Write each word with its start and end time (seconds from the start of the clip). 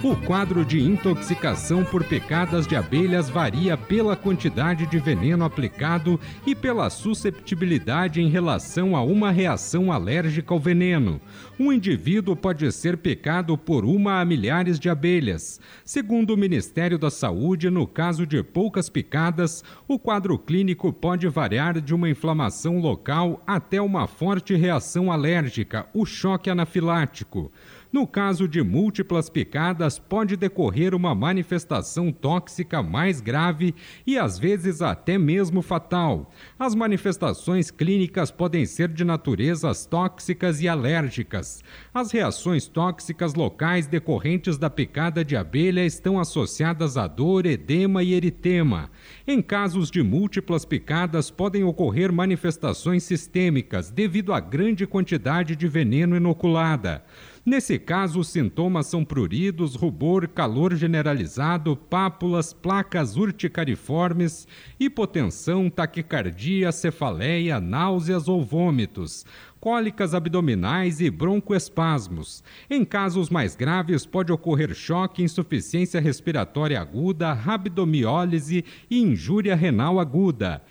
O 0.00 0.14
quadro 0.14 0.64
de 0.64 0.80
intoxicação 0.80 1.84
por 1.84 2.04
picadas 2.04 2.68
de 2.68 2.76
abelhas 2.76 3.28
varia 3.28 3.76
pela 3.76 4.14
quantidade 4.14 4.86
de 4.86 4.96
veneno 5.00 5.44
aplicado 5.44 6.20
e 6.46 6.54
pela 6.54 6.88
susceptibilidade 6.88 8.22
em 8.22 8.28
relação 8.28 8.94
a 8.94 9.02
uma 9.02 9.32
reação 9.32 9.90
alérgica 9.90 10.54
ao 10.54 10.60
veneno. 10.60 11.20
Um 11.58 11.72
indivíduo 11.72 12.36
pode 12.36 12.70
ser 12.70 12.96
picado 12.98 13.58
por 13.58 13.84
uma 13.84 14.20
a 14.20 14.24
milhares 14.24 14.78
de 14.78 14.88
abelhas. 14.88 15.60
Segundo 15.84 16.32
o 16.32 16.36
Ministério 16.36 16.96
da 16.96 17.10
Saúde, 17.10 17.68
no 17.68 17.84
caso 17.84 18.24
de 18.24 18.40
poucas 18.40 18.88
picadas, 18.88 19.64
o 19.88 19.98
quadro 19.98 20.38
clínico 20.38 20.92
pode 20.92 21.26
variar 21.26 21.80
de 21.80 21.92
uma 21.92 22.08
inflamação 22.08 22.78
local 22.78 23.42
até 23.44 23.82
uma 23.82 24.06
forte 24.06 24.54
reação 24.54 25.10
alérgica, 25.10 25.88
o 25.92 26.06
choque 26.06 26.48
anafilático. 26.48 27.50
No 27.90 28.06
caso 28.06 28.46
de 28.46 28.62
múltiplas 28.62 29.30
picadas, 29.30 29.98
pode 29.98 30.36
decorrer 30.36 30.94
uma 30.94 31.14
manifestação 31.14 32.12
tóxica 32.12 32.82
mais 32.82 33.20
grave 33.20 33.74
e 34.06 34.18
às 34.18 34.38
vezes 34.38 34.82
até 34.82 35.16
mesmo 35.16 35.62
fatal. 35.62 36.30
As 36.58 36.74
manifestações 36.74 37.70
clínicas 37.70 38.30
podem 38.30 38.66
ser 38.66 38.88
de 38.88 39.04
naturezas 39.04 39.86
tóxicas 39.86 40.60
e 40.60 40.68
alérgicas. 40.68 41.64
As 41.94 42.12
reações 42.12 42.68
tóxicas 42.68 43.32
locais 43.32 43.86
decorrentes 43.86 44.58
da 44.58 44.68
picada 44.68 45.24
de 45.24 45.34
abelha 45.34 45.84
estão 45.84 46.20
associadas 46.20 46.98
a 46.98 47.06
dor, 47.06 47.46
edema 47.46 48.02
e 48.02 48.12
eritema. 48.12 48.90
Em 49.26 49.40
casos 49.40 49.90
de 49.90 50.02
múltiplas 50.02 50.66
picadas, 50.66 51.30
podem 51.30 51.64
ocorrer 51.64 52.12
manifestações 52.12 53.02
sistêmicas 53.02 53.90
devido 53.90 54.34
à 54.34 54.40
grande 54.40 54.86
quantidade 54.86 55.56
de 55.56 55.66
veneno 55.66 56.16
inoculada. 56.16 57.02
Nesse 57.44 57.78
caso, 57.78 58.20
os 58.20 58.28
sintomas 58.28 58.86
são 58.86 59.04
pruridos, 59.04 59.74
rubor, 59.74 60.28
calor 60.28 60.74
generalizado, 60.74 61.76
pápulas, 61.76 62.52
placas 62.52 63.16
urticariformes, 63.16 64.46
hipotensão, 64.78 65.70
taquicardia, 65.70 66.70
cefaleia, 66.72 67.60
náuseas 67.60 68.28
ou 68.28 68.42
vômitos 68.42 69.24
cólicas 69.60 70.14
abdominais 70.14 71.00
e 71.00 71.10
broncoespasmos. 71.10 72.42
Em 72.70 72.84
casos 72.84 73.28
mais 73.28 73.56
graves, 73.56 74.06
pode 74.06 74.32
ocorrer 74.32 74.74
choque, 74.74 75.22
insuficiência 75.22 76.00
respiratória 76.00 76.80
aguda, 76.80 77.32
rabdomiólise 77.32 78.64
e 78.90 79.00
injúria 79.00 79.54
renal 79.54 79.98
aguda. 79.98 80.62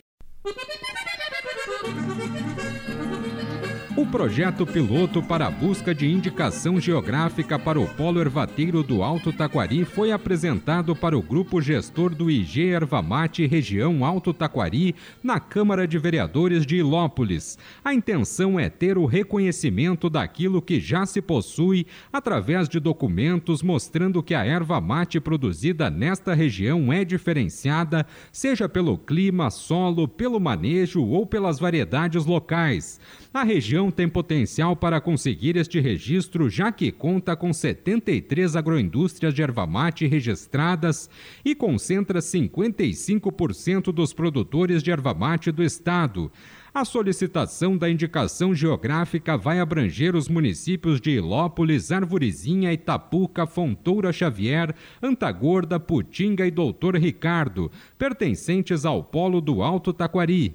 O 3.97 4.05
projeto 4.05 4.63
piloto 4.63 5.23
para 5.23 5.47
a 5.47 5.49
busca 5.49 5.93
de 5.93 6.07
indicação 6.07 6.79
geográfica 6.79 7.57
para 7.57 7.79
o 7.79 7.87
polo 7.87 8.21
ervateiro 8.21 8.83
do 8.83 9.01
Alto 9.01 9.33
Taquari 9.33 9.85
foi 9.85 10.11
apresentado 10.11 10.95
para 10.95 11.17
o 11.17 11.21
grupo 11.21 11.59
gestor 11.59 12.13
do 12.13 12.29
IG 12.29 12.61
Ervamate 12.61 13.47
Região 13.47 14.05
Alto 14.05 14.35
Taquari 14.35 14.93
na 15.23 15.39
Câmara 15.39 15.87
de 15.87 15.97
Vereadores 15.97 16.63
de 16.63 16.75
Ilópolis. 16.75 17.57
A 17.83 17.91
intenção 17.91 18.59
é 18.59 18.69
ter 18.69 18.99
o 18.99 19.07
reconhecimento 19.07 20.11
daquilo 20.11 20.61
que 20.61 20.79
já 20.79 21.03
se 21.07 21.19
possui 21.19 21.87
através 22.13 22.69
de 22.69 22.79
documentos 22.79 23.63
mostrando 23.63 24.21
que 24.21 24.35
a 24.35 24.45
erva 24.45 24.79
mate 24.79 25.19
produzida 25.19 25.89
nesta 25.89 26.35
região 26.35 26.93
é 26.93 27.03
diferenciada, 27.03 28.05
seja 28.31 28.69
pelo 28.69 28.95
clima, 28.95 29.49
solo, 29.49 30.07
pelo 30.07 30.39
manejo 30.39 31.03
ou 31.03 31.25
pelas 31.25 31.57
variedades 31.57 32.27
locais. 32.27 32.99
A 33.33 33.43
região 33.43 33.86
tem 33.91 34.07
potencial 34.07 34.75
para 34.75 35.01
conseguir 35.01 35.55
este 35.55 35.79
registro, 35.79 36.49
já 36.49 36.71
que 36.71 36.91
conta 36.91 37.35
com 37.35 37.53
73 37.53 38.55
agroindústrias 38.55 39.33
de 39.33 39.41
erva 39.41 39.65
mate 39.65 40.05
registradas 40.07 41.09
e 41.43 41.55
concentra 41.55 42.19
55% 42.19 43.91
dos 43.91 44.13
produtores 44.13 44.81
de 44.81 44.91
erva 44.91 45.13
mate 45.13 45.51
do 45.51 45.63
estado. 45.63 46.31
A 46.73 46.85
solicitação 46.85 47.75
da 47.75 47.89
indicação 47.89 48.53
geográfica 48.53 49.35
vai 49.35 49.59
abranger 49.59 50.15
os 50.15 50.29
municípios 50.29 51.01
de 51.01 51.09
Ilópolis, 51.09 51.91
Arvorezinha, 51.91 52.71
Itapuca, 52.71 53.47
Fontoura 53.47 54.13
Xavier, 54.13 54.75
Antagorda, 55.01 55.79
Putinga 55.79 56.45
e 56.45 56.51
Doutor 56.51 56.95
Ricardo, 56.95 57.71
pertencentes 57.97 58.85
ao 58.85 59.03
polo 59.03 59.41
do 59.41 59.63
Alto 59.63 59.91
Taquari. 59.91 60.53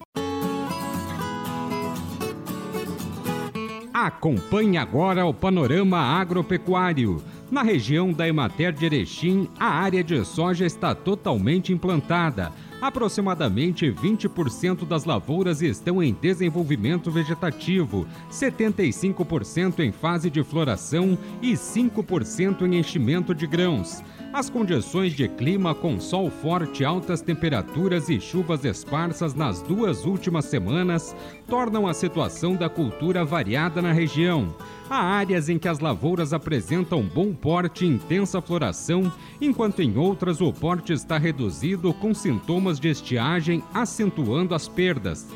Acompanhe 4.07 4.79
agora 4.79 5.25
o 5.25 5.33
panorama 5.33 5.97
agropecuário. 5.97 7.23
Na 7.49 7.63
região 7.63 8.13
da 8.13 8.27
Emater 8.27 8.73
de 8.73 8.85
Erechim, 8.85 9.49
a 9.61 9.67
área 9.67 10.03
de 10.03 10.25
soja 10.25 10.67
está 10.67 10.93
totalmente 10.93 11.73
implantada. 11.73 12.51
Aproximadamente 12.81 13.93
20% 13.93 14.85
das 14.85 15.05
lavouras 15.05 15.63
estão 15.63 16.03
em 16.03 16.13
desenvolvimento 16.13 17.13
vegetativo, 17.13 18.05
75% 18.29 19.79
em 19.79 19.93
fase 19.93 20.29
de 20.29 20.43
floração 20.43 21.17
e 21.41 21.53
5% 21.53 22.63
em 22.63 22.81
enchimento 22.81 23.33
de 23.33 23.47
grãos. 23.47 24.03
As 24.33 24.49
condições 24.49 25.13
de 25.13 25.29
clima 25.29 25.75
com 25.75 26.01
sol 26.01 26.31
forte, 26.31 26.83
altas 26.83 27.21
temperaturas 27.21 28.09
e 28.09 28.19
chuvas 28.19 28.65
esparsas 28.65 29.35
nas 29.35 29.61
duas 29.61 30.07
últimas 30.07 30.47
semanas 30.47 31.15
tornam 31.47 31.87
a 31.87 31.93
situação 31.93 32.57
da 32.57 32.67
cultura 32.67 33.27
variada 33.27 33.83
na 33.83 33.93
região. 33.93 34.57
Há 34.89 34.97
áreas 34.97 35.51
em 35.51 35.59
que 35.59 35.69
as 35.69 35.81
lavouras 35.81 36.33
apresentam 36.33 37.03
bom 37.03 37.35
porte 37.35 37.85
e 37.85 37.89
intensa 37.89 38.41
floração, 38.41 39.13
enquanto 39.39 39.83
em 39.83 39.99
outras 39.99 40.41
o 40.41 40.51
porte 40.51 40.95
está 40.95 41.19
reduzido 41.19 41.93
com 41.93 42.15
sintomas 42.15 42.81
de 42.81 42.89
estiagem, 42.89 43.63
acentuando 43.75 44.55
as 44.55 44.67
perdas. 44.67 45.29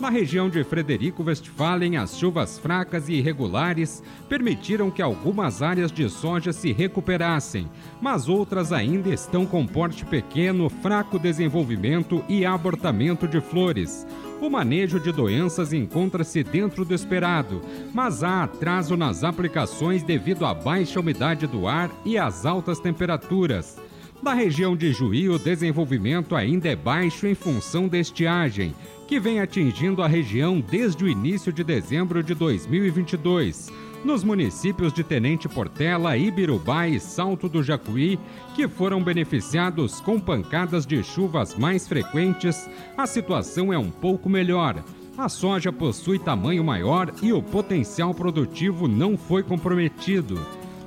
Na 0.00 0.08
região 0.10 0.50
de 0.50 0.64
Frederico 0.64 1.22
Westphalen, 1.22 1.96
as 1.96 2.18
chuvas 2.18 2.58
fracas 2.58 3.08
e 3.08 3.14
irregulares 3.14 4.02
permitiram 4.28 4.90
que 4.90 5.00
algumas 5.00 5.62
áreas 5.62 5.92
de 5.92 6.08
soja 6.08 6.52
se 6.52 6.72
recuperassem, 6.72 7.68
mas 8.00 8.28
outras 8.28 8.72
ainda 8.72 9.10
estão 9.10 9.46
com 9.46 9.64
porte 9.64 10.04
pequeno, 10.04 10.68
fraco 10.68 11.18
desenvolvimento 11.18 12.24
e 12.28 12.44
abortamento 12.44 13.28
de 13.28 13.40
flores. 13.40 14.04
O 14.40 14.50
manejo 14.50 14.98
de 14.98 15.12
doenças 15.12 15.72
encontra-se 15.72 16.42
dentro 16.42 16.84
do 16.84 16.92
esperado, 16.92 17.62
mas 17.94 18.24
há 18.24 18.42
atraso 18.42 18.96
nas 18.96 19.22
aplicações 19.22 20.02
devido 20.02 20.44
à 20.44 20.52
baixa 20.52 20.98
umidade 20.98 21.46
do 21.46 21.68
ar 21.68 21.88
e 22.04 22.18
às 22.18 22.44
altas 22.44 22.80
temperaturas. 22.80 23.78
Na 24.20 24.34
região 24.34 24.76
de 24.76 24.92
Juí, 24.92 25.28
o 25.28 25.38
desenvolvimento 25.38 26.36
ainda 26.36 26.68
é 26.68 26.76
baixo 26.76 27.26
em 27.26 27.34
função 27.34 27.88
da 27.88 27.98
estiagem, 27.98 28.74
que 29.12 29.20
vem 29.20 29.40
atingindo 29.40 30.02
a 30.02 30.08
região 30.08 30.58
desde 30.58 31.04
o 31.04 31.06
início 31.06 31.52
de 31.52 31.62
dezembro 31.62 32.22
de 32.22 32.34
2022. 32.34 33.70
Nos 34.02 34.24
municípios 34.24 34.90
de 34.90 35.04
Tenente 35.04 35.50
Portela, 35.50 36.16
Ibirubá 36.16 36.88
e 36.88 36.98
Salto 36.98 37.46
do 37.46 37.62
Jacuí, 37.62 38.18
que 38.54 38.66
foram 38.66 39.02
beneficiados 39.04 40.00
com 40.00 40.18
pancadas 40.18 40.86
de 40.86 41.02
chuvas 41.02 41.54
mais 41.54 41.86
frequentes, 41.86 42.66
a 42.96 43.06
situação 43.06 43.70
é 43.70 43.76
um 43.76 43.90
pouco 43.90 44.30
melhor. 44.30 44.82
A 45.18 45.28
soja 45.28 45.70
possui 45.70 46.18
tamanho 46.18 46.64
maior 46.64 47.12
e 47.20 47.34
o 47.34 47.42
potencial 47.42 48.14
produtivo 48.14 48.88
não 48.88 49.18
foi 49.18 49.42
comprometido. 49.42 50.40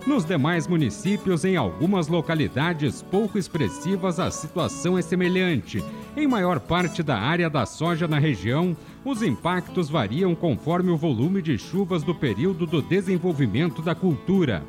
Nos 0.06 0.24
demais 0.24 0.68
municípios, 0.68 1.44
em 1.44 1.56
algumas 1.56 2.08
localidades 2.08 3.02
pouco 3.02 3.40
expressivas, 3.40 4.20
a 4.20 4.30
situação 4.30 4.96
é 4.96 5.02
semelhante. 5.02 5.84
Em 6.16 6.28
maior 6.28 6.60
parte 6.60 7.02
da 7.02 7.18
área 7.18 7.50
da 7.50 7.66
soja 7.66 8.08
na 8.08 8.20
região, 8.20 8.78
os 9.04 9.24
impactos 9.24 9.90
variam 9.90 10.36
conforme 10.36 10.92
o 10.92 10.98
volume 10.98 11.42
de 11.42 11.58
chuvas 11.58 12.04
do 12.04 12.14
período 12.14 12.68
do 12.68 12.84
desenvolvimento 12.84 13.82
da 13.82 13.96
cultura. 13.96 14.64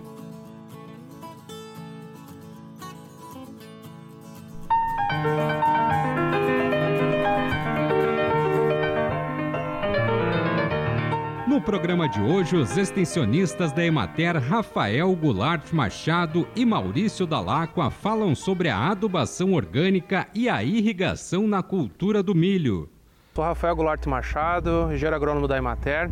Programa 11.67 12.09
de 12.09 12.23
hoje, 12.23 12.55
os 12.55 12.79
extensionistas 12.79 13.73
da 13.73 13.85
Emater 13.85 14.37
Rafael 14.41 15.13
Goulart 15.17 15.73
Machado 15.73 16.47
e 16.55 16.65
Maurício 16.65 17.27
Dalacqua 17.27 17.91
falam 17.91 18.37
sobre 18.37 18.69
a 18.69 18.93
adubação 18.93 19.53
orgânica 19.53 20.29
e 20.33 20.49
a 20.49 20.63
irrigação 20.63 21.49
na 21.49 21.65
cultura 21.65 22.23
do 22.23 22.37
milho. 22.37 22.89
Sou 23.35 23.43
Rafael 23.43 23.75
Goulart 23.75 24.07
Machado, 24.07 24.93
engenheiro 24.93 25.17
agrônomo 25.17 25.49
da 25.49 25.59
Emater, 25.59 26.09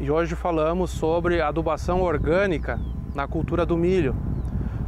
e 0.00 0.10
hoje 0.10 0.34
falamos 0.34 0.90
sobre 0.90 1.40
adubação 1.40 2.02
orgânica 2.02 2.80
na 3.14 3.28
cultura 3.28 3.64
do 3.64 3.76
milho. 3.76 4.16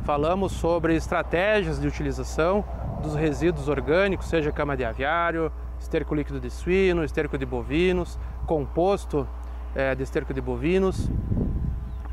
Falamos 0.03 0.51
sobre 0.51 0.97
estratégias 0.97 1.81
de 1.81 1.87
utilização 1.87 2.65
dos 3.05 3.15
resíduos 3.15 3.69
orgânicos, 3.69 4.27
seja 4.27 4.51
cama 4.51 4.77
de 4.77 4.85
aviário, 4.85 5.53
esterco 5.79 6.13
líquido 6.13 6.41
de 6.41 6.51
suíno, 6.51 7.05
esterco 7.05 7.39
de 7.39 7.47
bovinos, 7.47 8.19
composto 8.47 9.29
é, 9.75 9.95
de 9.95 10.03
esterco 10.03 10.33
de 10.35 10.41
bovinos, 10.41 11.11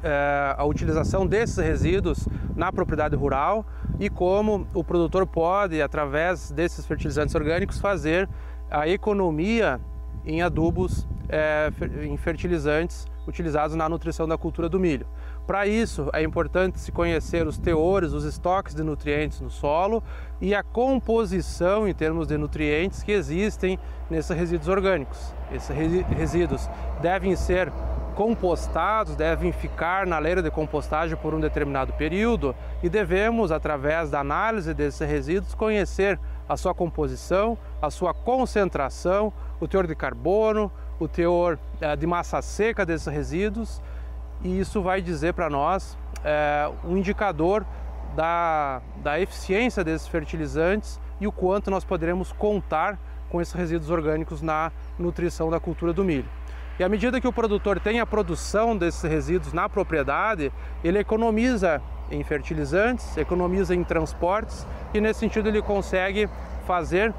é, 0.04 0.56
a 0.57 0.63
utilização 0.66 1.25
desses 1.25 1.57
resíduos 1.57 2.28
na 2.56 2.72
propriedade 2.72 3.16
rural 3.16 3.66
e 4.00 4.10
como 4.10 4.68
o 4.74 4.84
produtor 4.84 5.25
pode, 5.25 5.81
através 5.81 6.52
desses 6.52 6.86
fertilizantes 6.86 7.34
orgânicos, 7.34 7.80
fazer 7.80 8.30
a 8.69 8.88
economia 8.88 9.80
em 10.25 10.42
adubos, 10.42 11.07
é, 11.30 11.72
em 12.04 12.16
fertilizantes 12.18 13.06
utilizados 13.27 13.75
na 13.75 13.89
nutrição 13.89 14.27
da 14.27 14.38
cultura 14.38 14.69
do 14.69 14.80
milho. 14.80 15.07
Para 15.48 15.68
isso, 15.68 16.10
é 16.13 16.24
importante 16.24 16.80
se 16.80 16.92
conhecer 16.92 17.45
os 17.48 17.57
teores, 17.57 18.13
os 18.13 18.24
estoques 18.24 18.74
de 18.74 18.83
nutrientes 18.83 19.42
no 19.42 19.50
solo 19.50 20.04
e 20.42 20.56
a 20.56 20.63
composição 20.63 21.88
em 21.88 21.94
termos 21.94 22.27
de 22.27 22.38
nutrientes 22.38 23.04
que 23.04 23.12
existem 23.12 23.80
nesses 24.10 24.36
resíduos 24.36 24.68
orgânicos. 24.68 25.33
Esses 25.51 25.75
resíduos 26.10 26.69
devem 27.01 27.36
ser 27.36 27.72
compostados, 28.16 29.16
devem 29.16 29.51
ficar 29.51 30.07
na 30.07 30.18
leira 30.18 30.42
de 30.42 30.50
compostagem 30.50 31.18
por 31.18 31.33
um 31.33 31.39
determinado 31.39 31.94
período 31.94 32.56
e 32.81 32.89
devemos, 32.89 33.51
através 33.51 34.10
da 34.10 34.22
análise 34.22 34.74
desses 34.74 35.07
resíduos, 35.07 35.54
conhecer 35.54 36.19
a 36.48 36.56
sua 36.56 36.74
composição, 36.74 37.57
a 37.81 37.92
sua 37.92 38.13
concentração, 38.13 39.33
o 39.60 39.68
teor 39.68 39.86
de 39.86 39.95
carbono, 39.95 40.72
o 41.00 41.08
teor 41.08 41.60
é, 41.82 41.96
de 41.96 42.08
massa 42.08 42.42
seca 42.42 42.86
desses 42.86 43.08
resíduos 43.08 43.82
e 44.44 44.60
isso 44.60 44.82
vai 44.82 45.02
dizer 45.02 45.34
para 45.34 45.50
nós 45.50 45.98
é, 46.24 46.70
um 46.84 46.98
indicador 46.98 47.66
da, 48.16 48.82
da 48.98 49.20
eficiência 49.20 49.84
desses 49.84 50.08
fertilizantes 50.08 51.00
e 51.20 51.28
o 51.28 51.32
quanto 51.32 51.70
nós 51.70 51.84
poderemos 51.84 52.32
contar 52.32 53.00
com 53.30 53.42
esses 53.42 53.54
resíduos 53.54 53.90
orgânicos 53.90 54.42
na 54.42 54.72
nutrição 54.98 55.50
da 55.50 55.60
cultura 55.60 55.92
do 55.92 56.04
milho. 56.04 56.30
E 56.78 56.84
à 56.84 56.90
medida 56.90 57.22
que 57.22 57.28
o 57.28 57.34
produtor 57.34 57.80
tem 57.80 58.00
a 58.00 58.06
produção 58.06 58.78
desses 58.78 59.02
resíduos 59.04 59.54
na 59.54 59.70
propriedade, 59.70 60.52
ele 60.84 61.00
economiza 61.00 61.82
em 62.12 62.24
fertilizantes, 62.24 63.18
economiza 63.18 63.74
em 63.74 63.84
transportes 63.84 64.68
e 64.94 65.00
nesse 65.00 65.22
sentido 65.22 65.48
ele 65.48 65.62
consegue 65.62 66.30
fazer 66.66 67.14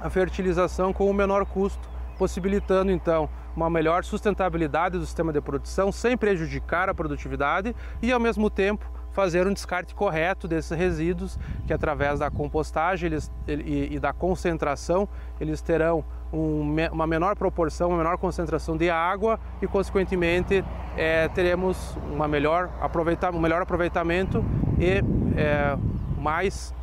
a 0.00 0.08
fertilização 0.08 0.92
com 0.92 1.10
o 1.10 1.12
menor 1.14 1.44
custo, 1.44 1.89
possibilitando 2.20 2.92
então 2.92 3.30
uma 3.56 3.70
melhor 3.70 4.04
sustentabilidade 4.04 4.98
do 4.98 5.06
sistema 5.06 5.32
de 5.32 5.40
produção 5.40 5.90
sem 5.90 6.18
prejudicar 6.18 6.86
a 6.90 6.94
produtividade 6.94 7.74
e 8.02 8.12
ao 8.12 8.20
mesmo 8.20 8.50
tempo 8.50 8.84
fazer 9.10 9.46
um 9.46 9.54
descarte 9.54 9.94
correto 9.94 10.46
desses 10.46 10.76
resíduos 10.76 11.38
que 11.66 11.72
através 11.72 12.18
da 12.18 12.30
compostagem 12.30 13.06
eles, 13.06 13.32
e, 13.48 13.94
e 13.94 13.98
da 13.98 14.12
concentração 14.12 15.08
eles 15.40 15.62
terão 15.62 16.04
um, 16.30 16.76
uma 16.92 17.06
menor 17.06 17.34
proporção, 17.36 17.88
uma 17.88 17.96
menor 17.96 18.18
concentração 18.18 18.76
de 18.76 18.90
água 18.90 19.40
e, 19.62 19.66
consequentemente, 19.66 20.62
é, 20.98 21.26
teremos 21.28 21.96
uma 22.12 22.28
melhor 22.28 22.68
aproveita, 22.82 23.30
um 23.30 23.40
melhor 23.40 23.62
aproveitamento 23.62 24.44
e 24.78 25.02
é, 25.36 25.76
mais 26.18 26.74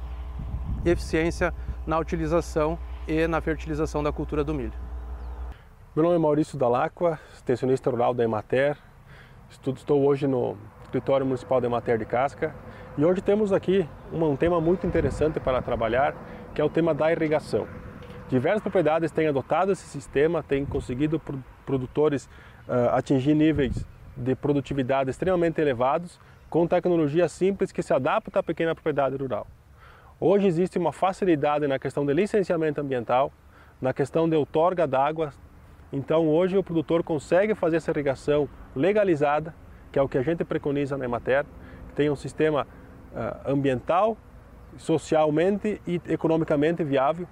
eficiência 0.83 1.53
na 1.85 1.99
utilização 1.99 2.77
e 3.07 3.27
na 3.27 3.39
fertilização 3.39 4.01
da 4.01 4.11
cultura 4.11 4.43
do 4.43 4.53
milho. 4.53 4.86
Meu 5.97 6.03
nome 6.03 6.15
é 6.15 6.19
Maurício 6.19 6.59
Dalacqua, 6.59 7.19
extensionista 7.33 7.89
rural 7.89 8.13
da 8.13 8.23
Emater. 8.23 8.77
Estou 9.49 10.05
hoje 10.05 10.27
no 10.27 10.55
escritório 10.83 11.25
municipal 11.25 11.59
da 11.59 11.65
Emater 11.65 11.97
de 11.97 12.05
Casca 12.05 12.53
e 12.95 13.03
hoje 13.03 13.19
temos 13.19 13.51
aqui 13.51 13.89
um 14.13 14.35
tema 14.35 14.61
muito 14.61 14.85
interessante 14.85 15.39
para 15.39 15.59
trabalhar, 15.59 16.13
que 16.53 16.61
é 16.61 16.63
o 16.63 16.69
tema 16.69 16.93
da 16.93 17.11
irrigação. 17.11 17.67
Diversas 18.29 18.61
propriedades 18.61 19.09
têm 19.09 19.27
adotado 19.27 19.71
esse 19.71 19.87
sistema, 19.87 20.43
têm 20.43 20.67
conseguido 20.67 21.19
produtores 21.65 22.29
uh, 22.67 22.93
atingir 22.93 23.33
níveis 23.33 23.83
de 24.15 24.35
produtividade 24.35 25.09
extremamente 25.09 25.59
elevados 25.59 26.19
com 26.47 26.67
tecnologia 26.67 27.27
simples 27.27 27.71
que 27.71 27.81
se 27.81 27.91
adapta 27.91 28.37
à 28.37 28.43
pequena 28.43 28.75
propriedade 28.75 29.15
rural. 29.15 29.47
Hoje 30.19 30.45
existe 30.45 30.77
uma 30.77 30.93
facilidade 30.93 31.65
na 31.65 31.79
questão 31.79 32.05
de 32.05 32.13
licenciamento 32.13 32.79
ambiental, 32.79 33.33
na 33.81 33.93
questão 33.93 34.29
de 34.29 34.35
outorga 34.35 34.85
d'água. 34.85 35.33
Então 35.91 36.27
hoje 36.27 36.57
o 36.57 36.63
produtor 36.63 37.03
consegue 37.03 37.55
fazer 37.55 37.77
essa 37.77 37.91
irrigação 37.91 38.49
legalizada, 38.75 39.53
que 39.91 39.97
é 39.97 40.01
o 40.01 40.07
que 40.07 40.17
a 40.17 40.21
gente 40.21 40.43
preconiza 40.43 40.97
na 40.97 41.05
Emater, 41.05 41.45
que 41.89 41.95
tem 41.95 42.09
um 42.09 42.15
sistema 42.15 42.67
uh, 43.13 43.51
ambiental, 43.51 44.17
socialmente 44.77 45.81
e 45.87 46.01
economicamente 46.07 46.83
viável 46.83 47.27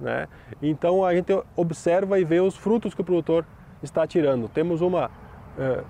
né? 0.00 0.28
Então 0.62 1.04
a 1.04 1.14
gente 1.14 1.32
observa 1.54 2.18
e 2.18 2.24
vê 2.24 2.40
os 2.40 2.56
frutos 2.56 2.94
que 2.94 3.00
o 3.00 3.04
produtor 3.04 3.44
está 3.82 4.06
tirando. 4.06 4.48
Temos 4.48 4.80
uma 4.80 5.10
é, 5.58 5.82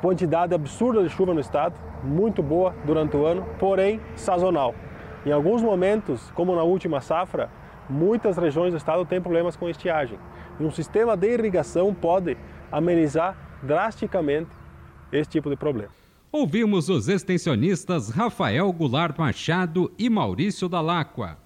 quantidade 0.00 0.54
absurda 0.54 1.02
de 1.02 1.08
chuva 1.08 1.34
no 1.34 1.40
estado, 1.40 1.74
muito 2.02 2.42
boa 2.42 2.74
durante 2.84 3.16
o 3.16 3.26
ano, 3.26 3.44
porém 3.58 4.00
sazonal. 4.14 4.74
Em 5.24 5.32
alguns 5.32 5.60
momentos, 5.60 6.30
como 6.32 6.54
na 6.54 6.62
última 6.62 7.00
safra, 7.00 7.50
muitas 7.88 8.36
regiões 8.36 8.72
do 8.72 8.76
estado 8.76 9.04
têm 9.04 9.20
problemas 9.20 9.56
com 9.56 9.68
estiagem. 9.68 10.18
E 10.58 10.64
um 10.64 10.70
sistema 10.70 11.16
de 11.16 11.32
irrigação 11.32 11.94
pode 11.94 12.36
amenizar 12.70 13.36
drasticamente 13.62 14.50
esse 15.12 15.30
tipo 15.30 15.50
de 15.50 15.56
problema. 15.56 15.90
Ouvimos 16.32 16.88
os 16.88 17.08
extensionistas 17.08 18.10
Rafael 18.10 18.70
Goulart 18.72 19.16
Machado 19.18 19.92
e 19.98 20.10
Maurício 20.10 20.68
Dalacqua. 20.68 21.38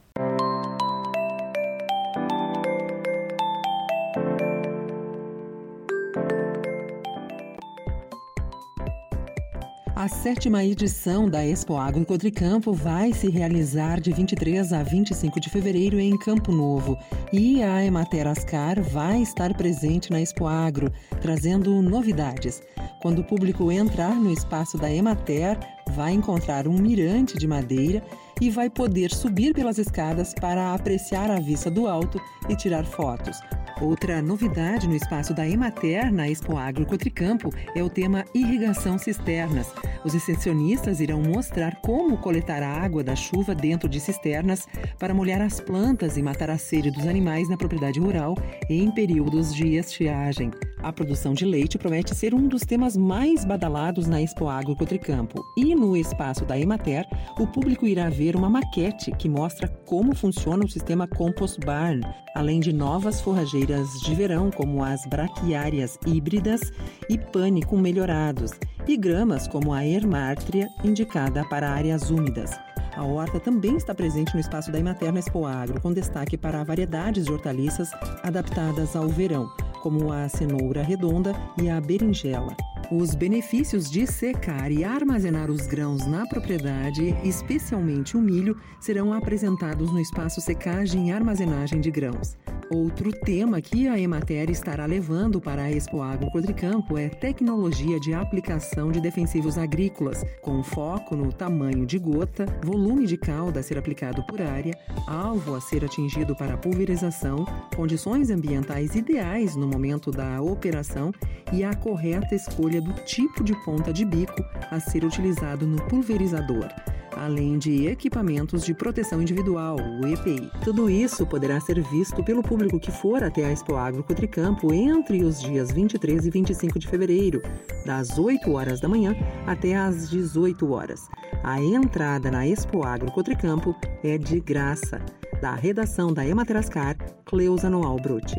A 10.01 10.09
sétima 10.09 10.65
edição 10.65 11.29
da 11.29 11.45
Expo 11.45 11.77
Agro 11.77 12.07
Cotricampo 12.07 12.73
vai 12.73 13.13
se 13.13 13.29
realizar 13.29 14.01
de 14.01 14.11
23 14.11 14.73
a 14.73 14.83
25 14.83 15.39
de 15.39 15.51
fevereiro 15.51 16.01
em 16.01 16.17
Campo 16.17 16.51
Novo. 16.51 16.97
E 17.31 17.63
a 17.63 17.85
Emater 17.85 18.27
Ascar 18.27 18.83
vai 18.83 19.21
estar 19.21 19.55
presente 19.55 20.11
na 20.11 20.19
Expo 20.19 20.47
Agro, 20.47 20.91
trazendo 21.21 21.83
novidades. 21.83 22.63
Quando 23.03 23.19
o 23.19 23.25
público 23.25 23.71
entrar 23.71 24.15
no 24.15 24.33
espaço 24.33 24.79
da 24.79 24.91
Emater, 24.91 25.59
vai 25.91 26.15
encontrar 26.15 26.67
um 26.67 26.79
mirante 26.79 27.37
de 27.37 27.47
madeira 27.47 28.03
e 28.41 28.51
vai 28.51 28.71
poder 28.71 29.11
subir 29.13 29.55
pelas 29.55 29.79
escadas 29.79 30.35
para 30.35 30.75
apreciar 30.75 31.31
a 31.31 31.39
vista 31.39 31.71
do 31.71 31.87
alto 31.87 32.21
e 32.49 32.57
tirar 32.57 32.85
fotos. 32.85 33.39
Outra 33.81 34.21
novidade 34.21 34.87
no 34.87 34.95
espaço 34.95 35.33
da 35.33 35.49
Emater, 35.49 36.13
na 36.13 36.29
Expo 36.29 36.59
Agro 36.59 36.85
Cotricampo, 36.85 37.51
é 37.75 37.83
o 37.83 37.89
tema 37.89 38.27
Irrigação 38.35 38.99
Cisternas. 38.99 39.73
Os 40.05 40.15
extensionistas 40.15 41.01
irão 41.01 41.23
mostrar 41.23 41.81
como 41.81 42.19
coletar 42.19 42.63
a 42.63 42.69
água 42.69 43.03
da 43.03 43.17
chuva 43.17 43.55
dentro 43.55 43.89
de 43.89 43.99
cisternas 43.99 44.69
para 44.99 45.15
molhar 45.15 45.41
as 45.41 45.61
plantas 45.61 46.19
e 46.19 46.23
matar 46.23 46.51
a 46.51 46.59
sede 46.59 46.91
dos 46.91 47.07
animais 47.07 47.49
na 47.49 47.57
propriedade 47.57 47.99
rural 47.99 48.37
em 48.69 48.91
períodos 48.91 49.55
de 49.55 49.77
estiagem. 49.77 50.51
A 50.83 50.93
produção 50.93 51.33
de 51.33 51.45
leite 51.45 51.79
promete 51.79 52.15
ser 52.15 52.35
um 52.35 52.49
dos 52.49 52.63
temas 52.63 52.97
mais 52.97 53.45
badalados 53.45 54.07
na 54.07 54.21
Expo 54.21 54.49
Agro 54.49 54.77
Cotricampo. 54.77 55.43
E 55.57 55.75
no 55.75 55.97
espaço 55.97 56.45
da 56.45 56.59
Emater, 56.59 57.07
o 57.39 57.47
público 57.47 57.87
irá 57.87 58.09
ver 58.11 58.30
uma 58.37 58.51
maquete 58.51 59.11
que 59.13 59.29
mostra 59.29 59.69
como 59.87 60.15
funciona 60.15 60.65
o 60.65 60.69
sistema 60.69 61.07
Compost 61.07 61.59
Barn, 61.65 62.01
além 62.35 62.61
de 62.61 62.73
novas 62.73 63.21
forrageiras 63.21 63.89
de 64.05 64.15
verão, 64.15 64.51
como 64.51 64.83
as 64.85 65.07
braquiárias 65.07 65.99
híbridas 66.07 66.61
e 67.09 67.17
pânico 67.17 67.77
melhorados, 67.77 68.53
e 68.87 68.97
gramas 68.97 69.47
como 69.49 69.73
a 69.73 69.87
Ermártria, 69.87 70.69
indicada 70.85 71.45
para 71.49 71.71
áreas 71.71 72.11
úmidas. 72.11 72.51
A 72.97 73.05
horta 73.05 73.39
também 73.39 73.77
está 73.77 73.95
presente 73.95 74.35
no 74.35 74.41
espaço 74.41 74.71
da 74.71 74.79
Imaterna 74.79 75.21
Expo 75.21 75.47
Agro, 75.47 75.81
com 75.81 75.93
destaque 75.93 76.37
para 76.37 76.65
variedades 76.65 77.25
de 77.25 77.33
hortaliças 77.33 77.91
adaptadas 78.23 78.97
ao 78.97 79.09
verão, 79.09 79.49
como 79.81 80.13
a 80.13 80.29
cenoura 80.29 80.83
redonda 80.83 81.35
e 81.61 81.71
a 81.71 81.81
berinjela. 81.81 82.55
Os 82.91 83.15
benefícios 83.15 83.89
de 83.89 84.05
secar 84.05 84.73
e 84.73 84.83
armazenar 84.83 85.49
os 85.49 85.65
grãos 85.65 86.05
na 86.09 86.27
propriedade, 86.27 87.15
especialmente 87.23 88.17
o 88.17 88.21
milho, 88.21 88.61
serão 88.81 89.13
apresentados 89.13 89.93
no 89.93 90.01
espaço 90.01 90.41
secagem 90.41 91.09
e 91.09 91.13
armazenagem 91.13 91.81
de 91.81 91.89
grãos. 91.89 92.37
Outro 92.73 93.11
tema 93.11 93.61
que 93.61 93.89
a 93.89 93.99
Emater 93.99 94.49
estará 94.49 94.87
levando 94.87 95.41
para 95.41 95.63
a 95.63 95.73
Expo 95.73 96.01
Agro 96.01 96.31
Cotricampo 96.31 96.97
é 96.97 97.09
tecnologia 97.09 97.99
de 97.99 98.15
aplicação 98.15 98.93
de 98.93 99.01
defensivos 99.01 99.59
agrícolas, 99.59 100.25
com 100.41 100.63
foco 100.63 101.17
no 101.17 101.33
tamanho 101.33 101.85
de 101.85 101.99
gota, 101.99 102.47
volume 102.63 103.09
de 103.09 103.17
calda 103.17 103.59
a 103.59 103.63
ser 103.65 103.77
aplicado 103.77 104.23
por 104.23 104.41
área, 104.41 104.73
alvo 105.09 105.57
a 105.57 105.61
ser 105.61 105.85
atingido 105.85 106.37
para 106.37 106.57
pulverização, 106.57 107.45
condições 107.75 108.31
ambientais 108.31 108.95
ideais 108.95 109.57
no 109.57 109.67
momento 109.67 110.13
da 110.13 110.41
operação 110.41 111.11
e 111.53 111.65
a 111.65 111.75
correta 111.75 112.37
escolha 112.37 112.81
do 112.81 112.93
tipo 113.05 113.43
de 113.43 113.53
ponta 113.65 113.93
de 113.93 114.05
bico 114.05 114.45
a 114.71 114.79
ser 114.79 115.05
utilizado 115.05 115.67
no 115.67 115.83
pulverizador 115.89 116.69
além 117.17 117.59
de 117.59 117.87
equipamentos 117.87 118.65
de 118.65 118.75
proteção 118.75 119.21
individual, 119.21 119.77
o 119.77 120.07
EPI. 120.07 120.51
Tudo 120.65 120.89
isso 120.91 121.27
poderá 121.27 121.61
ser 121.61 121.81
visto 121.83 122.23
pelo 122.23 122.43
público 122.43 122.81
que 122.81 122.91
for 122.91 123.23
até 123.23 123.45
a 123.45 123.53
Expo 123.53 123.77
Agro 123.77 124.03
Cotricampo 124.03 124.73
entre 124.73 125.25
os 125.25 125.41
dias 125.41 125.71
23 125.71 126.27
e 126.27 126.31
25 126.31 126.79
de 126.79 126.89
fevereiro, 126.89 127.43
das 127.85 128.19
8 128.19 128.51
horas 128.53 128.81
da 128.81 128.89
manhã 128.89 129.15
até 129.47 129.77
às 129.77 130.09
18 130.11 130.71
horas. 130.73 131.09
A 131.43 131.61
entrada 131.61 132.31
na 132.31 132.47
Expo 132.47 132.85
Agro 132.85 133.11
Cotricampo 133.11 133.75
é 134.03 134.19
de 134.19 134.41
graça. 134.41 135.01
Da 135.41 135.55
redação 135.55 136.13
da 136.13 136.27
Ematerascar, 136.27 136.97
Cleusa 137.25 137.71
Noal 137.71 137.97
Brutti. 137.97 138.39